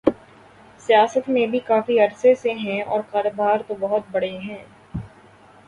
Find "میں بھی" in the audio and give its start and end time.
1.29-1.59